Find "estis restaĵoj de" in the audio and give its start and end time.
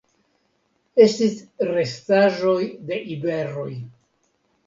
1.05-2.99